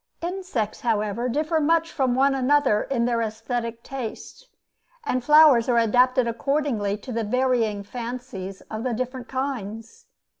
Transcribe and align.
Insects, 0.23 0.81
however, 0.81 1.29
differ 1.29 1.59
much 1.59 1.91
from 1.91 2.15
one 2.15 2.33
another 2.33 2.81
in 2.81 3.05
their 3.05 3.21
aesthetic 3.21 3.83
tastes, 3.83 4.47
and 5.03 5.23
flowers 5.23 5.69
are 5.69 5.77
adapted 5.77 6.27
accordingly 6.27 6.97
to 6.97 7.11
the 7.11 7.23
varying 7.23 7.83
fancies 7.83 8.61
of 8.61 8.81
the 8.83 8.95
different 8.95 9.27
kinds. 9.27 10.07